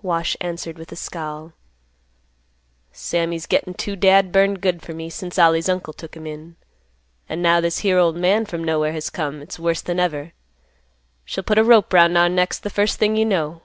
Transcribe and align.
Wash 0.00 0.34
answered 0.40 0.78
with 0.78 0.90
a 0.92 0.96
scowl; 0.96 1.52
"Sammy's 2.90 3.44
gettin' 3.44 3.74
too 3.74 3.96
dad 3.96 4.32
burned 4.32 4.62
good 4.62 4.80
fer 4.80 4.94
me 4.94 5.10
since 5.10 5.38
Ollie's 5.38 5.68
uncle 5.68 5.92
took 5.92 6.16
him 6.16 6.26
in. 6.26 6.56
An' 7.28 7.42
now, 7.42 7.60
this 7.60 7.80
here 7.80 7.98
old 7.98 8.16
man 8.16 8.46
from 8.46 8.64
nowhere 8.64 8.92
has 8.94 9.10
come, 9.10 9.42
it's 9.42 9.58
worse 9.58 9.82
than 9.82 10.00
ever. 10.00 10.32
She'll 11.26 11.44
put 11.44 11.58
a 11.58 11.62
rope 11.64 11.92
'round 11.92 12.16
our 12.16 12.30
necks 12.30 12.58
th' 12.58 12.72
first 12.72 12.98
thing 12.98 13.14
you 13.14 13.26
know." 13.26 13.60